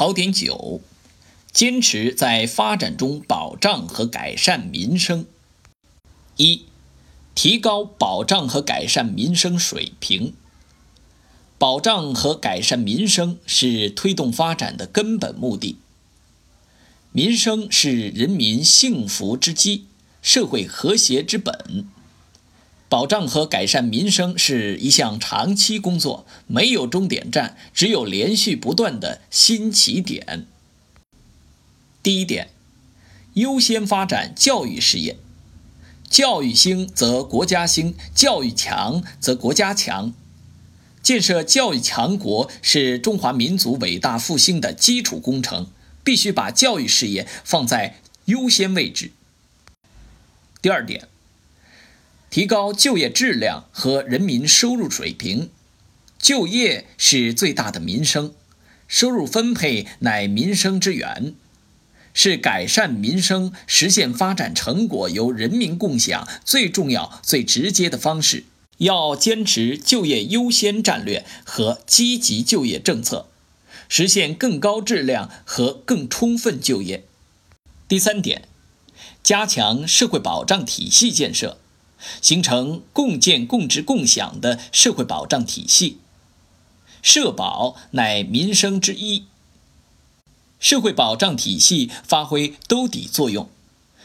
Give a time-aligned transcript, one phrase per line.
[0.00, 0.80] 考点九：
[1.52, 5.26] 坚持在发展中保障和改善民生。
[6.38, 6.64] 一、
[7.34, 10.32] 提高保障和改善民生水平。
[11.58, 15.76] 保障和改善民生是推动发展的根本目的。
[17.12, 19.84] 民生是人民幸福之基，
[20.22, 21.86] 社会和谐之本。
[22.90, 30.48] 保障和改善民生是一项长期工作，没有终点站，只有连续不断的新起点。
[32.02, 32.50] 第一点，
[33.34, 35.16] 优先发展教育事业。
[36.10, 40.12] 教育兴则国家兴，教育强则国家强。
[41.00, 45.68] 建设教育强国是中华民族伟大复兴的基础工程，
[46.02, 49.12] 必须把教育事业放在优先位置。
[50.60, 51.06] 第二点，
[52.30, 55.50] 提高就业质量和人民收入水平。
[56.18, 58.32] 就业是最大的民生，
[58.86, 61.34] 收入分配乃民生之源，
[62.14, 68.44] 是改善民生、实现发展成果由人民共享最重要、最直接的方式。
[68.78, 73.28] 要坚持就业优先战略和积极就业政策，
[73.88, 77.04] 实现更高质量和更充分就业。
[77.88, 78.48] 第三点，
[79.22, 81.59] 加强社会保障体系建设，
[82.20, 85.98] 形成共建共治共享的社会保障体系。
[87.02, 89.24] 社保乃民生之一，
[90.58, 93.48] 社会保障体系发挥兜底作用，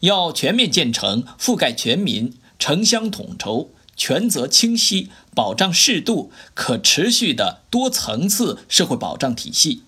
[0.00, 3.70] 要全面建成覆盖全民、城乡统筹。
[4.00, 9.82] 权责清晰、保障适度、可持续的多层次社会保障体系。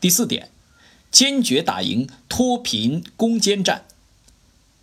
[0.00, 0.52] 第四点，
[1.10, 3.84] 坚决打赢脱贫攻坚战，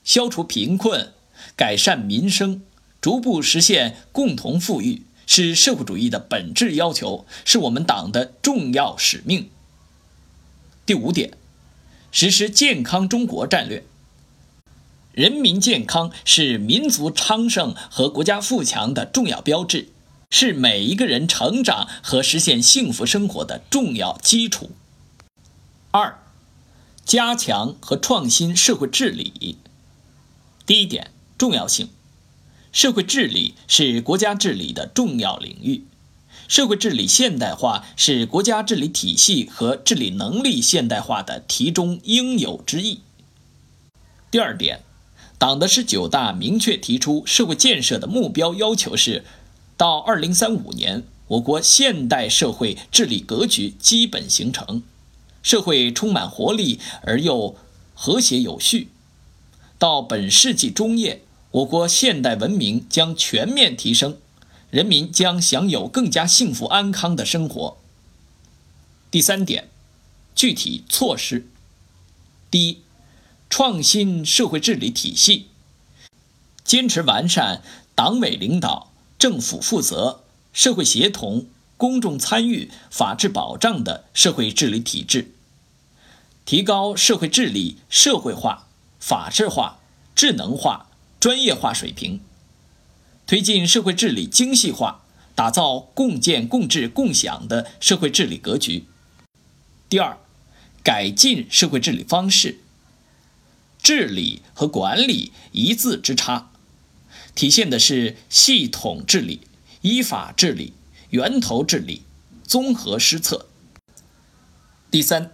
[0.04, 1.14] 消除贫困，
[1.62, 2.64] 改善民生，
[3.02, 9.52] 逐步实现共同富裕，是社会主义的本质要求，是我们党的重要使命。
[10.88, 11.38] 第五点，
[12.12, 13.84] 实施健康中国战略。
[15.12, 19.90] 人民健康是民族昌盛和国家富强的重要标志，
[20.31, 24.72] 是每一个人成长和实现幸福生活的重要基础。
[25.91, 26.18] 二，
[27.06, 29.59] 加强和创新社会治理。
[30.66, 31.90] 第一点，重要性：
[32.72, 35.85] 社会治理是国家治理的重要领域，
[36.47, 43.00] 社会治理现代化是国家治理体系和治理能力现代化的题中应有之义。
[44.30, 44.81] 第二点。
[45.40, 49.25] 党的十九大明确提出，社会建设的目标要求是，
[49.75, 54.84] 到二零三五年，我国现代社会治理格局基本形成，
[55.41, 57.56] 社会充满活力而又
[57.96, 58.90] 和谐有序。
[59.80, 64.17] 到本世纪中叶，我国现代文明将全面提升，
[64.69, 67.78] 人民将享有更加幸福安康的生活。
[69.09, 69.69] 第三点，
[70.34, 71.47] 具体措施，
[72.50, 72.81] 第一。
[73.50, 75.47] 创新社会治理体系，
[76.63, 77.62] 坚持完善
[77.94, 80.23] 党委领导、政府负责、
[80.53, 85.33] 社会协同、公众参与、法治保障的社会治理体制，
[86.45, 88.69] 提高社会治理社会化、
[89.01, 89.79] 法治化、
[90.16, 90.88] 智能化、
[91.22, 92.20] 专业化水平，
[93.28, 95.04] 推进社会治理精细化，
[95.36, 98.86] 打造共建共治共享的社会治理格局。
[99.88, 100.18] 第二，
[100.81, 102.62] 改进社会治理方式。
[103.84, 106.50] 治理和管理一字之差，
[107.36, 109.42] 体现的是系统治理、
[109.81, 110.74] 依法治理、
[111.12, 112.02] 源头治理、
[112.44, 113.46] 综合施策。
[114.90, 115.31] 第三，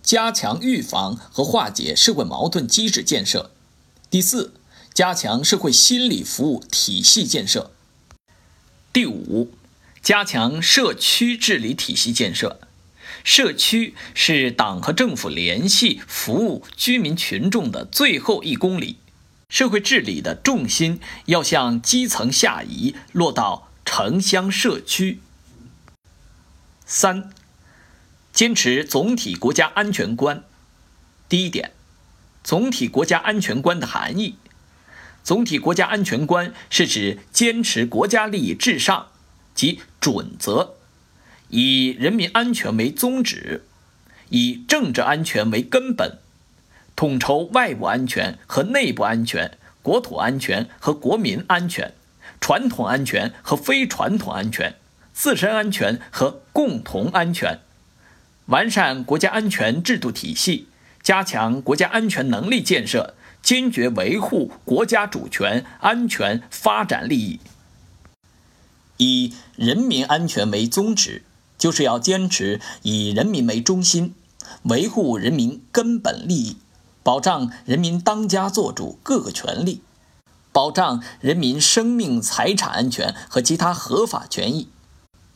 [0.00, 3.50] 加强预防和化解社会矛盾机制建设。
[4.08, 4.54] 第四，
[4.94, 7.72] 加强社会心理服务体系建设。
[8.92, 9.52] 第五，
[10.02, 12.60] 加强社区治理体系建设。
[13.24, 18.98] 社区是党和政府联系、服务居民群众的最后一公里，
[19.48, 25.20] 社会治理的重心要向基层下移，落到城乡社区。
[26.84, 27.30] 三，
[28.32, 30.44] 坚持总体国家安全观。
[31.28, 31.72] 第一点，
[32.42, 34.34] 总体国家安全观的含义：
[35.22, 39.08] 总体国家安全观是指坚持国家利益至上
[39.54, 40.74] 及准则。
[41.48, 43.64] 以人民安全为宗旨，
[44.30, 46.18] 以政治安全为根本，
[46.96, 51.92] 统筹外部安全和内部安全、国土安全和国民安全、
[52.40, 54.76] 传统安全和非传统安全、
[55.12, 57.60] 自身安全和共同安全，
[58.46, 60.68] 完善国家安全制度体系，
[61.02, 67.40] 加强国家安全能力建设，坚决维护国家主权、安全、发展利益，
[68.96, 71.24] 以人民安全为宗旨。
[71.58, 74.16] 就是要坚持以人民为中心，
[74.64, 76.56] 维护人民根本利益，
[77.04, 79.80] 保障人民当家作主各个权利，
[80.50, 84.70] 保障人民生命财产安全和其他合法权益，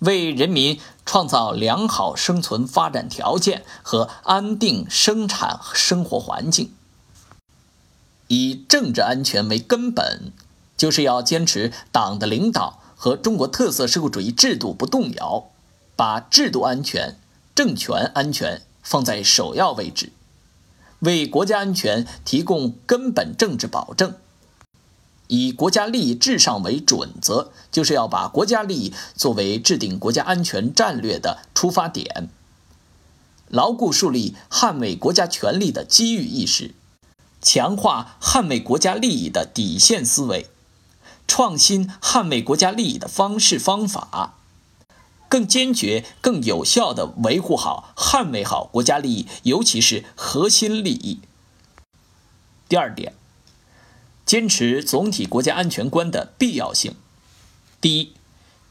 [0.01, 6.73] 为人民创造良好生存发展条件和安定生产生活环境。
[8.29, 10.33] 以政治安全为根本，
[10.77, 15.51] 就是要坚持党的领导和中国特色社会主义制度不动摇，
[15.95, 17.19] 把制度安全、
[17.55, 20.13] 政权安全放在首要位置，
[21.01, 24.15] 为国家安全提供根本政治保证。
[25.29, 32.29] 以国家利益至上为准则，就是要把国家利益作为制定国家安全战略的出发点，
[33.49, 36.75] 牢固树立捍卫国家权力的机遇意识。
[37.47, 40.51] 强化捍卫国家利益的底线思维，
[41.29, 44.35] 创新捍卫国家利益的方式方法，
[45.29, 51.21] 更坚决、更有效地维护好、捍卫好国家利益，尤其是核心利益。
[52.69, 53.15] 第二点，
[54.25, 56.97] 坚持总体国家安全观的必要性。
[57.81, 58.15] 第一，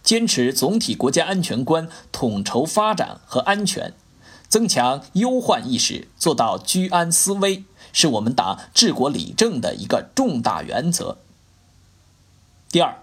[0.03, 3.93] 坚持总体国家安全观，统筹发展和安全，
[4.49, 7.63] 增强忧患意识，做到居安思危。
[7.95, 11.17] 是我们党治国理政的一个重大原则。
[12.69, 12.97] 第二，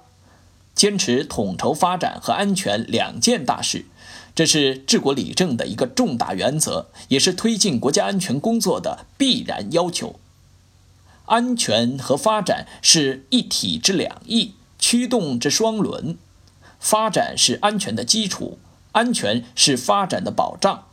[0.74, 3.86] 坚持统筹发展和安全两件大事，
[4.34, 10.20] 这是治国理政的一个重大原则，也是推进国家安全工作的必然要求。
[11.24, 16.18] 安全和发展是一体之两翼，驱动之双轮。
[16.78, 18.58] 发展是安全的基础，
[18.90, 20.88] 安全是发展的保障。